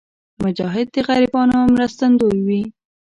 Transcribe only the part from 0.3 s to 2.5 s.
مجاهد د غریبانو مرستندوی